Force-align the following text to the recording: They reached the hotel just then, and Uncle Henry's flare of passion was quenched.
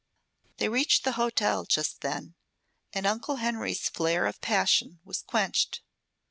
They 0.57 0.67
reached 0.67 1.03
the 1.03 1.11
hotel 1.11 1.63
just 1.63 2.01
then, 2.01 2.33
and 2.91 3.05
Uncle 3.05 3.35
Henry's 3.35 3.87
flare 3.87 4.25
of 4.25 4.41
passion 4.41 4.99
was 5.05 5.21
quenched. 5.21 5.81